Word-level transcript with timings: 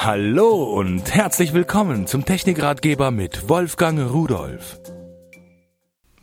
Hallo 0.00 0.62
und 0.78 1.12
herzlich 1.12 1.52
willkommen 1.52 2.06
zum 2.06 2.24
Technikratgeber 2.24 3.10
mit 3.10 3.48
Wolfgang 3.48 3.98
Rudolf. 3.98 4.78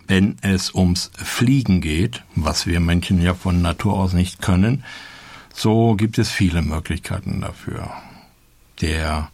Wenn 0.07 0.37
es 0.41 0.73
ums 0.73 1.11
Fliegen 1.17 1.81
geht, 1.81 2.23
was 2.35 2.67
wir 2.67 2.79
Menschen 2.79 3.21
ja 3.21 3.33
von 3.33 3.61
Natur 3.61 3.95
aus 3.95 4.13
nicht 4.13 4.41
können, 4.41 4.85
so 5.53 5.95
gibt 5.95 6.17
es 6.19 6.31
viele 6.31 6.61
Möglichkeiten 6.61 7.41
dafür. 7.41 7.91
Der 8.79 9.29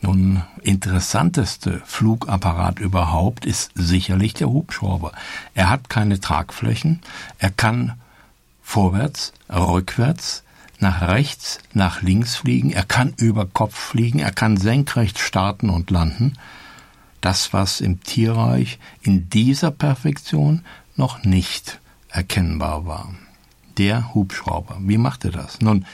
nun 0.00 0.42
interessanteste 0.62 1.82
Flugapparat 1.84 2.78
überhaupt 2.78 3.44
ist 3.44 3.72
sicherlich 3.74 4.32
der 4.32 4.48
Hubschrauber. 4.48 5.12
Er 5.52 5.68
hat 5.68 5.90
keine 5.90 6.20
Tragflächen, 6.20 7.02
er 7.38 7.50
kann 7.50 8.00
vorwärts, 8.62 9.34
rückwärts, 9.50 10.42
nach 10.80 11.02
rechts, 11.02 11.58
nach 11.72 12.02
links 12.02 12.36
fliegen, 12.36 12.70
er 12.70 12.84
kann 12.84 13.14
über 13.16 13.46
Kopf 13.46 13.74
fliegen, 13.74 14.20
er 14.20 14.32
kann 14.32 14.56
senkrecht 14.56 15.18
starten 15.18 15.70
und 15.70 15.90
landen. 15.90 16.34
Das, 17.20 17.52
was 17.52 17.80
im 17.80 18.00
Tierreich 18.02 18.78
in 19.02 19.28
dieser 19.28 19.72
Perfektion 19.72 20.62
noch 20.94 21.24
nicht 21.24 21.80
erkennbar 22.10 22.86
war. 22.86 23.12
Der 23.76 24.14
Hubschrauber. 24.14 24.78
Wie 24.80 24.98
macht 24.98 25.24
er 25.24 25.32
das? 25.32 25.60
Nun, 25.60 25.84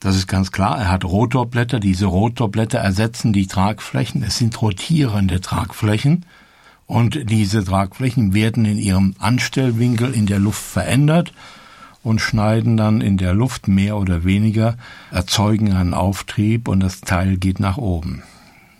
das 0.00 0.16
ist 0.16 0.26
ganz 0.26 0.52
klar. 0.52 0.78
Er 0.78 0.90
hat 0.90 1.04
Rotorblätter. 1.04 1.80
Diese 1.80 2.06
Rotorblätter 2.06 2.78
ersetzen 2.78 3.32
die 3.32 3.46
Tragflächen. 3.46 4.22
Es 4.22 4.38
sind 4.38 4.60
rotierende 4.60 5.40
Tragflächen. 5.40 6.24
Und 6.86 7.30
diese 7.30 7.64
Tragflächen 7.64 8.32
werden 8.32 8.64
in 8.64 8.78
ihrem 8.78 9.14
Anstellwinkel 9.18 10.14
in 10.14 10.26
der 10.26 10.38
Luft 10.38 10.62
verändert 10.62 11.32
und 12.06 12.20
schneiden 12.20 12.76
dann 12.76 13.00
in 13.00 13.16
der 13.16 13.34
Luft 13.34 13.66
mehr 13.66 13.96
oder 13.96 14.22
weniger, 14.22 14.76
erzeugen 15.10 15.72
einen 15.72 15.92
Auftrieb 15.92 16.68
und 16.68 16.78
das 16.78 17.00
Teil 17.00 17.36
geht 17.36 17.58
nach 17.58 17.78
oben. 17.78 18.22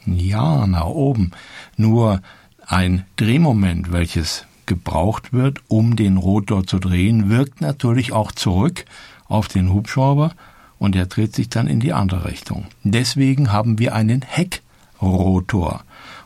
Ja, 0.06 0.64
nach 0.68 0.86
oben. 0.86 1.32
Nur 1.76 2.22
ein 2.64 3.04
Drehmoment, 3.16 3.90
welches 3.90 4.46
gebraucht 4.66 5.32
wird, 5.32 5.58
um 5.66 5.96
den 5.96 6.18
Rotor 6.18 6.68
zu 6.68 6.78
drehen, 6.78 7.28
wirkt 7.28 7.60
natürlich 7.60 8.12
auch 8.12 8.30
zurück 8.30 8.84
auf 9.26 9.48
den 9.48 9.72
Hubschrauber 9.72 10.30
und 10.78 10.94
er 10.94 11.06
dreht 11.06 11.34
sich 11.34 11.48
dann 11.48 11.66
in 11.66 11.80
die 11.80 11.92
andere 11.92 12.26
Richtung. 12.26 12.66
Deswegen 12.84 13.50
haben 13.50 13.80
wir 13.80 13.96
einen 13.96 14.22
Heckrotor. 14.22 15.82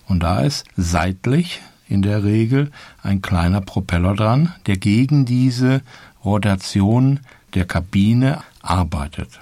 Und 0.07 0.23
da 0.23 0.41
ist 0.41 0.67
seitlich 0.77 1.63
in 1.89 2.03
der 2.03 2.25
Regel 2.25 2.71
ein 3.03 3.23
kleiner 3.23 3.63
Propeller 3.63 4.15
dran, 4.15 4.53
der 4.67 4.77
gegen 4.77 5.25
diese 5.25 5.81
Rotation 6.25 7.21
der 7.55 7.65
Kabine 7.65 8.43
arbeitet. 8.63 9.41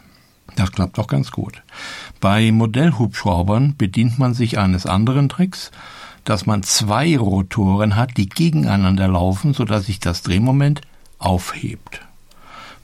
Das 0.57 0.73
klappt 0.73 0.99
auch 0.99 1.07
ganz 1.07 1.31
gut. 1.31 1.63
Bei 2.21 2.51
Modellhubschraubern 2.51 3.77
bedient 3.77 4.19
man 4.19 4.35
sich 4.35 4.59
eines 4.59 4.87
anderen 4.87 5.29
Tricks, 5.29 5.71
dass 6.25 6.47
man 6.47 6.63
zwei 6.63 7.17
Rotoren 7.17 7.97
hat, 7.97 8.17
die 8.17 8.29
gegeneinander 8.29 9.09
laufen, 9.09 9.55
sodass 9.55 9.87
sich 9.87 10.01
das 10.01 10.23
Drehmoment 10.23 10.83
aufhebt. 11.19 12.01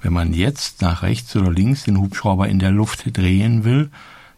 Wenn 0.02 0.12
man 0.12 0.32
jetzt 0.32 0.82
nach 0.82 1.02
rechts 1.02 1.34
oder 1.34 1.50
links 1.50 1.84
den 1.84 1.98
Hubschrauber 1.98 2.48
in 2.48 2.58
der 2.58 2.70
Luft 2.70 3.16
drehen 3.16 3.64
will, 3.64 3.90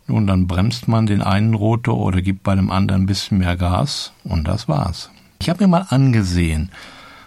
nun 0.06 0.26
dann 0.26 0.46
bremst 0.46 0.88
man 0.88 1.06
den 1.06 1.22
einen 1.22 1.54
Rotor 1.54 1.98
oder 1.98 2.22
gibt 2.22 2.42
bei 2.42 2.54
dem 2.54 2.70
anderen 2.70 3.02
ein 3.02 3.06
bisschen 3.06 3.38
mehr 3.38 3.56
Gas 3.56 4.12
und 4.24 4.46
das 4.46 4.68
war's. 4.68 5.10
Ich 5.40 5.50
habe 5.50 5.64
mir 5.64 5.68
mal 5.68 5.86
angesehen, 5.90 6.70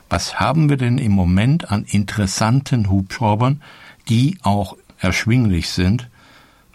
was 0.09 0.39
haben 0.39 0.69
wir 0.69 0.77
denn 0.77 0.97
im 0.97 1.11
Moment 1.11 1.71
an 1.71 1.85
interessanten 1.85 2.89
Hubschraubern, 2.89 3.61
die 4.09 4.37
auch 4.41 4.75
erschwinglich 4.97 5.69
sind, 5.69 6.09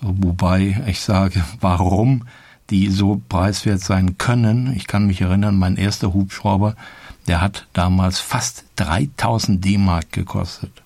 wobei 0.00 0.82
ich 0.86 1.00
sage, 1.00 1.44
warum 1.60 2.26
die 2.70 2.88
so 2.88 3.20
preiswert 3.28 3.80
sein 3.80 4.16
können. 4.16 4.74
Ich 4.74 4.86
kann 4.86 5.06
mich 5.06 5.20
erinnern, 5.20 5.58
mein 5.58 5.76
erster 5.76 6.14
Hubschrauber, 6.14 6.76
der 7.26 7.40
hat 7.40 7.66
damals 7.72 8.20
fast 8.20 8.64
3000 8.76 9.62
D-Mark 9.64 10.12
gekostet. 10.12 10.82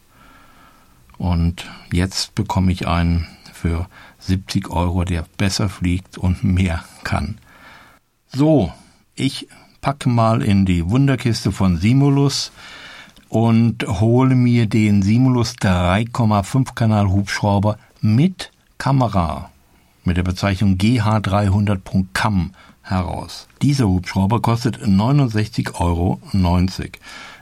Und 1.17 1.67
jetzt 1.93 2.35
bekomme 2.35 2.73
ich 2.73 2.87
einen 2.87 3.27
für 3.53 3.89
70 4.21 4.71
Euro, 4.71 5.05
der 5.05 5.25
besser 5.37 5.69
fliegt 5.69 6.19
und 6.19 6.45
mehr 6.45 6.85
kann. 7.05 7.39
So, 8.33 8.73
ich 9.15 9.49
packe 9.81 10.09
mal 10.09 10.43
in 10.43 10.65
die 10.65 10.89
Wunderkiste 10.89 11.53
von 11.53 11.77
Simulus 11.79 12.53
und 13.29 13.87
hole 13.87 14.35
mir 14.35 14.67
den 14.67 15.03
Simulus 15.03 15.55
3,5 15.55 16.75
Kanal 16.75 17.09
Hubschrauber 17.09 17.79
mit 18.01 18.51
Kamera 18.79 19.51
mit 20.05 20.17
der 20.17 20.23
Bezeichnung 20.23 20.77
GH300.cam 20.77 22.53
heraus. 22.83 23.47
Dieser 23.61 23.89
Hubschrauber 23.89 24.41
kostet 24.41 24.79
69,90 24.79 25.75
Euro. 25.81 26.21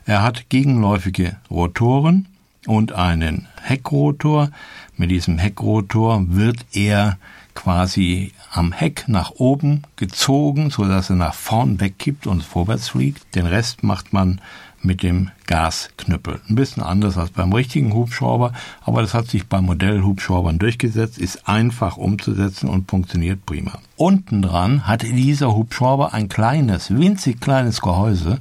Er 0.04 0.22
hat 0.22 0.48
gegenläufige 0.48 1.36
Rotoren, 1.50 2.26
und 2.66 2.92
einen 2.92 3.46
Heckrotor. 3.62 4.50
Mit 4.96 5.10
diesem 5.10 5.38
Heckrotor 5.38 6.24
wird 6.28 6.66
er 6.72 7.18
quasi 7.56 8.32
am 8.52 8.70
Heck 8.70 9.08
nach 9.08 9.32
oben 9.32 9.82
gezogen, 9.96 10.70
so 10.70 10.84
dass 10.84 11.10
er 11.10 11.16
nach 11.16 11.34
vorn 11.34 11.80
wegkippt 11.80 12.28
und 12.28 12.44
vorwärts 12.44 12.90
fliegt. 12.90 13.34
Den 13.34 13.46
Rest 13.46 13.82
macht 13.82 14.12
man 14.12 14.40
mit 14.82 15.02
dem 15.02 15.30
Gasknüppel. 15.46 16.40
Ein 16.48 16.54
bisschen 16.54 16.82
anders 16.82 17.18
als 17.18 17.30
beim 17.30 17.52
richtigen 17.52 17.92
Hubschrauber, 17.92 18.52
aber 18.82 19.02
das 19.02 19.14
hat 19.14 19.26
sich 19.26 19.48
bei 19.48 19.60
Modellhubschraubern 19.60 20.58
durchgesetzt, 20.58 21.18
ist 21.18 21.48
einfach 21.48 21.96
umzusetzen 21.96 22.68
und 22.68 22.88
funktioniert 22.88 23.44
prima. 23.44 23.78
Unten 23.96 24.42
dran 24.42 24.86
hat 24.86 25.02
dieser 25.02 25.54
Hubschrauber 25.56 26.14
ein 26.14 26.28
kleines, 26.28 26.96
winzig 26.96 27.40
kleines 27.40 27.80
Gehäuse, 27.80 28.38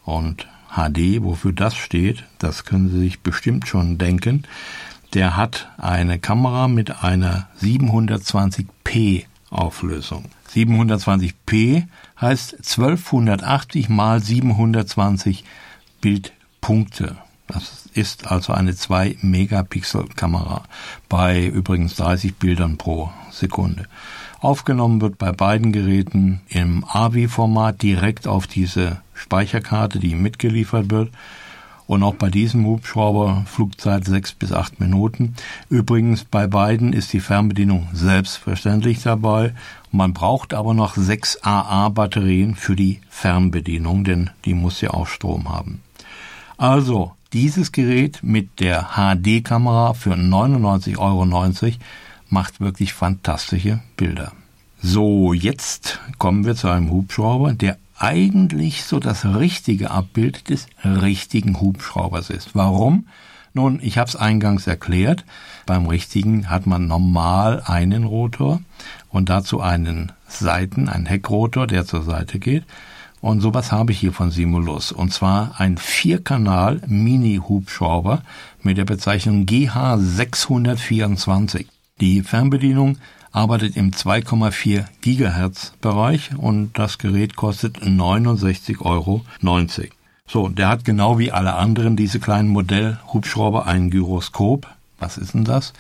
Und 0.04 0.48
HD, 0.70 1.24
wofür 1.24 1.54
das 1.54 1.76
steht, 1.76 2.24
das 2.40 2.66
können 2.66 2.90
Sie 2.90 3.00
sich 3.00 3.22
bestimmt 3.22 3.68
schon 3.68 3.98
denken. 3.98 4.44
Der 5.14 5.38
hat 5.38 5.70
eine 5.78 6.20
Kamera 6.20 6.68
mit 6.68 7.02
einer 7.04 7.48
720p 7.62 9.24
Auflösung. 9.50 10.26
720p 10.54 11.86
heißt 12.20 12.56
1280 12.56 13.88
mal 13.90 14.22
720 14.22 15.46
Bildpunkte. 16.08 17.18
Das 17.48 17.90
ist 17.94 18.32
also 18.32 18.54
eine 18.54 18.72
2-Megapixel-Kamera 18.72 20.64
bei 21.10 21.46
übrigens 21.46 21.98
30 21.98 22.36
Bildern 22.36 22.78
pro 22.78 23.10
Sekunde. 23.30 23.88
Aufgenommen 24.40 25.02
wird 25.02 25.18
bei 25.18 25.34
beiden 25.34 25.74
Geräten 25.74 26.40
im 26.48 26.86
AVI-Format 26.88 27.82
direkt 27.82 28.26
auf 28.26 28.48
diese 28.48 29.02
Speicherkarte, 29.14 30.00
die 30.00 30.16
mitgeliefert 30.16 30.92
wird. 30.92 31.10
Und 31.88 32.04
auch 32.04 32.16
bei 32.16 32.30
diesem 32.30 32.66
Hubschrauber 32.66 33.44
Flugzeit 33.46 34.06
sechs 34.06 34.34
bis 34.34 34.54
acht 34.54 34.80
Minuten. 34.80 35.36
Übrigens 35.70 36.24
bei 36.24 36.48
beiden 36.48 36.94
ist 36.94 37.12
die 37.12 37.20
Fernbedienung 37.20 37.90
selbstverständlich 37.92 39.04
dabei. 39.04 39.54
Man 39.92 40.14
braucht 40.14 40.54
aber 40.54 40.74
noch 40.74 40.96
sechs 40.96 41.38
AA-Batterien 41.44 42.56
für 42.56 42.78
die 42.78 43.02
Fernbedienung, 43.10 44.06
denn 44.06 44.30
die 44.46 44.54
muss 44.54 44.80
ja 44.80 44.92
auch 44.92 45.08
Strom 45.08 45.50
haben. 45.50 45.82
Also 46.58 47.14
dieses 47.34 47.72
Gerät 47.72 48.20
mit 48.24 48.60
der 48.60 48.90
HD-Kamera 48.96 49.94
für 49.94 50.14
99,90 50.14 50.98
Euro 50.98 51.26
macht 52.30 52.60
wirklich 52.60 52.94
fantastische 52.94 53.80
Bilder. 53.96 54.32
So, 54.82 55.34
jetzt 55.34 56.00
kommen 56.18 56.46
wir 56.46 56.56
zu 56.56 56.68
einem 56.68 56.90
Hubschrauber, 56.90 57.54
der 57.54 57.78
eigentlich 58.00 58.84
so 58.86 59.00
das 59.00 59.26
richtige 59.26 59.92
Abbild 59.92 60.50
des 60.50 60.68
richtigen 60.84 61.60
Hubschraubers 61.60 62.30
ist. 62.30 62.56
Warum? 62.56 63.08
Nun, 63.54 63.80
ich 63.82 63.98
habe 63.98 64.08
es 64.08 64.16
eingangs 64.16 64.68
erklärt. 64.68 65.26
Beim 65.66 65.88
richtigen 65.88 66.50
hat 66.50 66.68
man 66.68 66.88
normal 66.88 67.62
einen 67.66 68.04
Rotor 68.04 68.62
und 69.10 69.30
dazu 69.30 69.62
einen 69.62 70.12
Seiten, 70.28 70.90
einen 70.90 71.06
Heckrotor, 71.06 71.66
der 71.66 71.86
zur 71.86 72.04
Seite 72.04 72.40
geht. 72.40 72.66
Und 73.22 73.42
sowas 73.42 73.72
habe 73.72 73.92
ich 73.92 74.00
hier 74.00 74.14
von 74.14 74.32
Simulus. 74.32 74.92
Und 74.92 75.14
zwar 75.14 75.60
ein 75.60 75.78
Vierkanal 75.78 76.82
Mini-Hubschrauber 76.88 78.24
mit 78.62 78.78
der 78.78 78.86
Bezeichnung 78.86 79.46
GH624. 79.46 81.66
Die 82.00 82.22
Fernbedienung 82.22 82.98
arbeitet 83.32 83.76
im 83.76 83.92
2,4 83.92 84.86
Gigahertz 85.02 85.74
Bereich 85.82 86.32
und 86.38 86.78
das 86.78 86.98
Gerät 86.98 87.36
kostet 87.36 87.80
69,90 87.80 88.82
Euro. 88.82 89.26
So, 90.28 90.50
der 90.50 90.68
hat 90.68 90.86
genau 90.86 91.20
wie 91.20 91.32
alle 91.32 91.56
anderen 91.56 91.96
diese 91.96 92.20
kleinen 92.20 92.50
Modellhubschrauber 92.50 93.66
ein 93.66 93.90
Gyroskop. 93.90 94.68
Was 95.00 95.18
ist 95.18 95.34
denn 95.34 95.46
das? 95.46 95.74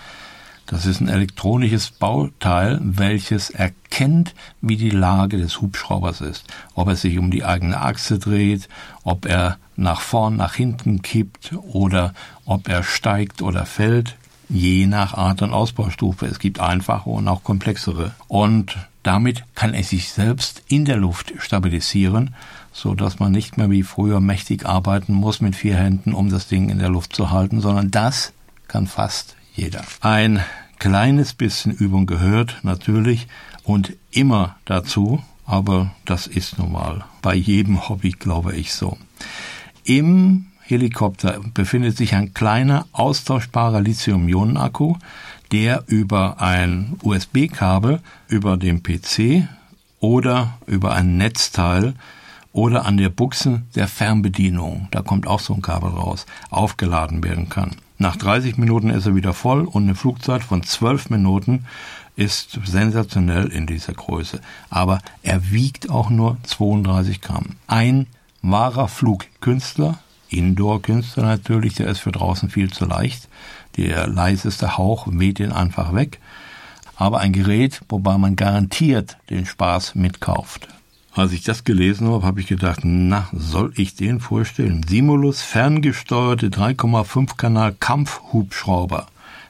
Das 0.67 0.85
ist 0.85 0.99
ein 0.99 1.07
elektronisches 1.07 1.91
Bauteil, 1.91 2.79
welches 2.81 3.49
erkennt, 3.49 4.35
wie 4.59 4.75
die 4.75 4.89
Lage 4.89 5.37
des 5.37 5.61
Hubschraubers 5.61 6.19
ist. 6.19 6.43
Ob 6.75 6.89
er 6.89 6.97
sich 6.97 7.17
um 7.17 7.31
die 7.31 7.45
eigene 7.45 7.79
Achse 7.79 8.19
dreht, 8.19 8.67
ob 9.03 9.25
er 9.25 9.57
nach 9.77 10.01
vorn, 10.01 10.35
nach 10.35 10.55
hinten 10.55 11.01
kippt 11.01 11.53
oder 11.71 12.13
ob 12.45 12.67
er 12.67 12.83
steigt 12.83 13.41
oder 13.41 13.65
fällt 13.65 14.17
je 14.49 14.87
nach 14.87 15.13
Art 15.13 15.41
und 15.41 15.53
Ausbaustufe. 15.53 16.25
Es 16.25 16.39
gibt 16.39 16.59
einfache 16.59 17.09
und 17.09 17.27
auch 17.27 17.43
komplexere. 17.43 18.11
Und 18.27 18.77
damit 19.03 19.43
kann 19.55 19.73
es 19.73 19.89
sich 19.89 20.11
selbst 20.11 20.63
in 20.67 20.85
der 20.85 20.97
Luft 20.97 21.33
stabilisieren, 21.37 22.35
so 22.73 22.93
dass 22.93 23.19
man 23.19 23.31
nicht 23.31 23.57
mehr 23.57 23.69
wie 23.69 23.83
früher 23.83 24.19
mächtig 24.19 24.65
arbeiten 24.65 25.13
muss 25.13 25.39
mit 25.39 25.55
vier 25.55 25.77
Händen, 25.77 26.13
um 26.13 26.29
das 26.29 26.47
Ding 26.47 26.69
in 26.69 26.79
der 26.79 26.89
Luft 26.89 27.15
zu 27.15 27.31
halten, 27.31 27.61
sondern 27.61 27.89
das 27.89 28.33
kann 28.67 28.87
fast 28.87 29.37
jeder. 29.57 29.83
Ein 30.01 30.41
kleines 30.79 31.33
bisschen 31.33 31.71
Übung 31.71 32.05
gehört 32.05 32.59
natürlich 32.63 33.27
und 33.63 33.93
immer 34.11 34.55
dazu, 34.65 35.23
aber 35.45 35.91
das 36.05 36.27
ist 36.27 36.57
nun 36.59 36.71
mal 36.71 37.05
bei 37.21 37.35
jedem 37.35 37.89
Hobby, 37.89 38.11
glaube 38.11 38.55
ich, 38.55 38.73
so. 38.73 38.97
Im 39.83 40.47
Helikopter 40.61 41.39
befindet 41.53 41.97
sich 41.97 42.13
ein 42.13 42.33
kleiner 42.33 42.85
austauschbarer 42.91 43.81
Lithium-Ionen-Akku, 43.81 44.95
der 45.51 45.83
über 45.87 46.41
ein 46.41 46.97
USB-Kabel 47.01 48.01
über 48.27 48.57
dem 48.57 48.83
PC 48.83 49.47
oder 49.99 50.57
über 50.67 50.93
ein 50.93 51.17
Netzteil 51.17 51.93
oder 52.51 52.85
an 52.85 52.97
der 52.97 53.09
Buchse 53.09 53.61
der 53.75 53.87
Fernbedienung, 53.87 54.89
da 54.91 55.01
kommt 55.01 55.25
auch 55.25 55.39
so 55.39 55.53
ein 55.53 55.61
Kabel 55.61 55.89
raus, 55.89 56.25
aufgeladen 56.49 57.23
werden 57.23 57.49
kann. 57.49 57.71
Nach 57.99 58.15
30 58.15 58.57
Minuten 58.57 58.89
ist 58.89 59.07
er 59.07 59.15
wieder 59.15 59.33
voll 59.33 59.65
und 59.65 59.83
eine 59.83 59.95
Flugzeit 59.95 60.43
von 60.43 60.61
12 60.61 61.09
Minuten 61.09 61.65
ist 62.15 62.59
sensationell 62.63 63.47
in 63.47 63.65
dieser 63.65 63.93
Größe. 63.93 64.39
Aber 64.69 64.99
er 65.23 65.51
wiegt 65.51 65.89
auch 65.89 66.09
nur 66.09 66.37
32 66.43 67.21
Gramm. 67.21 67.55
Ein 67.65 68.07
wahrer 68.41 68.87
Flugkünstler, 68.87 69.99
Indoor-Künstler 70.29 71.23
natürlich, 71.23 71.75
der 71.75 71.87
ist 71.87 71.99
für 71.99 72.11
draußen 72.11 72.49
viel 72.49 72.71
zu 72.71 72.85
leicht. 72.85 73.29
Der 73.77 74.07
leiseste 74.07 74.77
Hauch 74.77 75.07
weht 75.09 75.39
ihn 75.39 75.51
einfach 75.51 75.93
weg. 75.93 76.19
Aber 76.95 77.19
ein 77.19 77.33
Gerät, 77.33 77.81
wobei 77.89 78.17
man 78.17 78.35
garantiert 78.35 79.17
den 79.29 79.45
Spaß 79.45 79.95
mitkauft. 79.95 80.67
Als 81.17 81.31
ich 81.31 81.41
das 81.41 81.63
gelesen 81.63 82.07
habe, 82.09 82.23
habe 82.23 82.41
ich 82.41 82.45
gedacht, 82.45 82.81
na, 82.83 83.27
soll 83.33 83.73
ich 83.75 83.95
den 83.95 84.19
vorstellen? 84.19 84.85
Simulus 84.87 85.41
ferngesteuerte 85.41 86.49
3,5 86.49 87.35
Kanal 87.35 87.73
Kampfhubschrauber. 87.79 89.07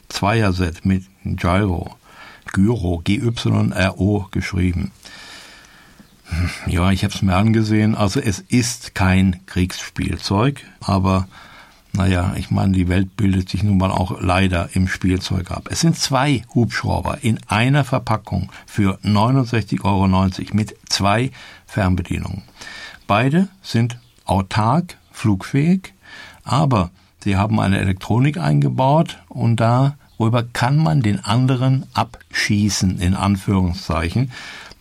Zweierset 0.07 0.85
mit 0.85 1.03
Gyro. 1.25 1.97
Gyro, 2.53 3.01
G-Y-R-O 3.03 4.27
geschrieben. 4.31 4.93
Ja, 6.67 6.91
ich 6.91 7.03
habe 7.03 7.13
es 7.13 7.21
mir 7.21 7.35
angesehen. 7.35 7.95
Also 7.95 8.21
es 8.21 8.39
ist 8.39 8.95
kein 8.95 9.45
Kriegsspielzeug, 9.45 10.63
aber 10.79 11.27
naja, 11.97 12.33
ich 12.37 12.51
meine, 12.51 12.73
die 12.73 12.89
Welt 12.89 13.17
bildet 13.17 13.49
sich 13.49 13.63
nun 13.63 13.79
mal 13.79 13.89
auch 13.89 14.21
leider 14.21 14.69
im 14.73 14.87
Spielzeug 14.87 15.49
ab. 15.49 15.67
Es 15.71 15.79
sind 15.79 15.97
zwei 15.97 16.43
Hubschrauber 16.53 17.17
in 17.23 17.39
einer 17.47 17.83
Verpackung 17.83 18.51
für 18.67 18.99
69,90 19.03 19.83
Euro 19.83 20.07
mit 20.53 20.75
zwei 20.87 21.31
Fernbedienungen. 21.65 22.43
Beide 23.07 23.47
sind 23.63 23.97
autark, 24.25 24.97
flugfähig, 25.11 25.93
aber 26.43 26.91
sie 27.23 27.35
haben 27.35 27.59
eine 27.59 27.79
Elektronik 27.79 28.37
eingebaut 28.37 29.17
und 29.27 29.55
darüber 29.55 30.43
kann 30.43 30.77
man 30.77 31.01
den 31.01 31.25
anderen 31.25 31.87
abschießen, 31.95 32.99
in 32.99 33.15
Anführungszeichen. 33.15 34.31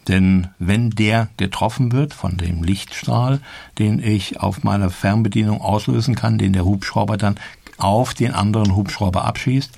Denn 0.08 0.48
wenn 0.58 0.90
der 0.90 1.28
getroffen 1.36 1.92
wird 1.92 2.14
von 2.14 2.36
dem 2.36 2.62
Lichtstrahl, 2.62 3.40
den 3.78 3.98
ich 3.98 4.40
auf 4.40 4.62
meiner 4.62 4.90
Fernbedienung 4.90 5.60
auslösen 5.60 6.14
kann, 6.14 6.38
den 6.38 6.52
der 6.52 6.64
Hubschrauber 6.64 7.16
dann 7.16 7.36
auf 7.78 8.14
den 8.14 8.32
anderen 8.32 8.76
Hubschrauber 8.76 9.24
abschießt, 9.24 9.72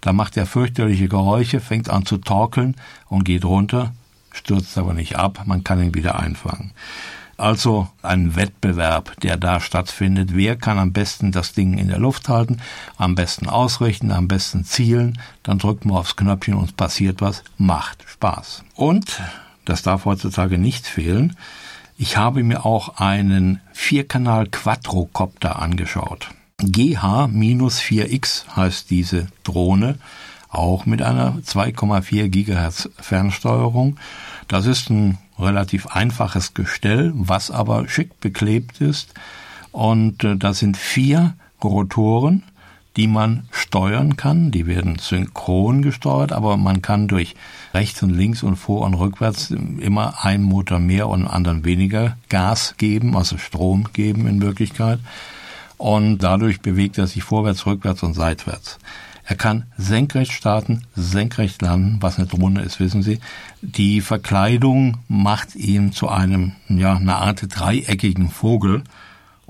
da 0.00 0.12
macht 0.12 0.36
er 0.36 0.46
fürchterliche 0.46 1.08
Geräusche, 1.08 1.60
fängt 1.60 1.90
an 1.90 2.06
zu 2.06 2.18
torkeln 2.18 2.76
und 3.08 3.24
geht 3.24 3.44
runter, 3.44 3.92
stürzt 4.32 4.76
aber 4.78 4.94
nicht 4.94 5.16
ab, 5.16 5.42
man 5.46 5.64
kann 5.64 5.82
ihn 5.82 5.94
wieder 5.94 6.18
einfangen. 6.18 6.72
Also 7.36 7.88
ein 8.02 8.36
Wettbewerb, 8.36 9.20
der 9.20 9.36
da 9.36 9.58
stattfindet. 9.58 10.30
Wer 10.34 10.56
kann 10.56 10.78
am 10.78 10.92
besten 10.92 11.32
das 11.32 11.52
Ding 11.52 11.78
in 11.78 11.88
der 11.88 11.98
Luft 11.98 12.28
halten, 12.28 12.58
am 12.96 13.14
besten 13.14 13.48
ausrichten, 13.48 14.12
am 14.12 14.28
besten 14.28 14.64
zielen, 14.64 15.18
dann 15.42 15.58
drückt 15.58 15.84
man 15.84 15.96
aufs 15.96 16.14
Knöpfchen 16.14 16.54
und 16.54 16.76
passiert 16.76 17.20
was, 17.20 17.42
macht 17.58 18.04
Spaß. 18.06 18.64
Und 18.74 19.20
das 19.64 19.82
darf 19.82 20.04
heutzutage 20.04 20.58
nicht 20.58 20.86
fehlen. 20.86 21.36
Ich 21.96 22.16
habe 22.16 22.42
mir 22.42 22.64
auch 22.66 22.98
einen 22.98 23.60
Vierkanal 23.72 24.46
Quadrocopter 24.48 25.60
angeschaut. 25.60 26.30
GH-4X 26.60 28.56
heißt 28.56 28.90
diese 28.90 29.26
Drohne, 29.44 29.98
auch 30.48 30.86
mit 30.86 31.02
einer 31.02 31.38
2,4 31.44 32.28
Gigahertz 32.28 32.88
Fernsteuerung. 33.00 33.98
Das 34.48 34.66
ist 34.66 34.90
ein 34.90 35.18
relativ 35.38 35.86
einfaches 35.88 36.54
Gestell, 36.54 37.12
was 37.14 37.50
aber 37.50 37.88
schick 37.88 38.20
beklebt 38.20 38.80
ist. 38.80 39.14
Und 39.70 40.24
äh, 40.24 40.36
da 40.36 40.52
sind 40.52 40.76
vier 40.76 41.34
Rotoren 41.62 42.42
die 42.96 43.06
man 43.06 43.44
steuern 43.50 44.16
kann. 44.16 44.50
Die 44.50 44.66
werden 44.66 44.98
synchron 44.98 45.82
gesteuert, 45.82 46.32
aber 46.32 46.56
man 46.56 46.82
kann 46.82 47.08
durch 47.08 47.34
rechts 47.72 48.02
und 48.02 48.10
links 48.10 48.42
und 48.42 48.56
vor 48.56 48.82
und 48.82 48.94
rückwärts 48.94 49.50
immer 49.50 50.24
einen 50.24 50.44
Motor 50.44 50.78
mehr 50.78 51.08
und 51.08 51.26
anderen 51.26 51.64
weniger 51.64 52.16
Gas 52.28 52.74
geben, 52.76 53.16
also 53.16 53.38
Strom 53.38 53.88
geben 53.92 54.26
in 54.26 54.42
Wirklichkeit. 54.42 55.00
Und 55.78 56.18
dadurch 56.18 56.60
bewegt 56.60 56.98
er 56.98 57.06
sich 57.06 57.24
vorwärts, 57.24 57.66
rückwärts 57.66 58.02
und 58.02 58.14
seitwärts. 58.14 58.78
Er 59.24 59.36
kann 59.36 59.64
senkrecht 59.78 60.32
starten, 60.32 60.82
senkrecht 60.94 61.62
landen, 61.62 61.98
was 62.00 62.18
eine 62.18 62.26
Drohne 62.26 62.62
ist, 62.62 62.80
wissen 62.80 63.02
Sie. 63.02 63.20
Die 63.62 64.00
Verkleidung 64.00 64.98
macht 65.08 65.54
ihn 65.54 65.92
zu 65.92 66.08
einem, 66.08 66.52
ja, 66.68 66.96
eine 66.96 67.16
Art 67.16 67.46
dreieckigen 67.48 68.30
Vogel 68.30 68.82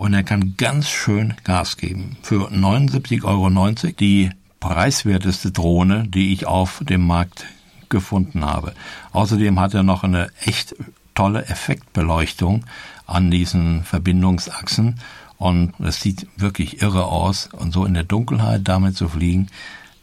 und 0.02 0.14
er 0.14 0.24
kann 0.24 0.56
ganz 0.56 0.88
schön 0.88 1.34
Gas 1.44 1.76
geben. 1.76 2.16
Für 2.22 2.50
79,90 2.50 3.22
Euro 3.22 3.92
die 4.00 4.30
preiswerteste 4.58 5.52
Drohne, 5.52 6.08
die 6.08 6.32
ich 6.32 6.44
auf 6.44 6.82
dem 6.82 7.06
Markt 7.06 7.46
gefunden 7.88 8.44
habe. 8.44 8.74
Außerdem 9.12 9.60
hat 9.60 9.74
er 9.74 9.84
noch 9.84 10.02
eine 10.02 10.30
echt 10.44 10.74
tolle 11.14 11.46
Effektbeleuchtung 11.46 12.64
an 13.06 13.30
diesen 13.30 13.84
Verbindungsachsen 13.84 14.98
Und 15.38 15.78
es 15.78 16.00
sieht 16.00 16.26
wirklich 16.36 16.82
irre 16.82 17.04
aus. 17.04 17.48
Und 17.52 17.72
so 17.72 17.84
in 17.84 17.94
der 17.94 18.02
Dunkelheit 18.02 18.62
damit 18.64 18.96
zu 18.96 19.08
fliegen, 19.08 19.50